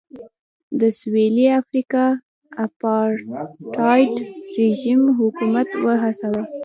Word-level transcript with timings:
د 0.79 0.81
سوېلي 0.99 1.45
افریقا 1.59 2.05
اپارټایډ 2.65 4.13
رژیم 4.59 5.01
حکومت 5.19 5.69
وهڅاوه. 5.83 6.43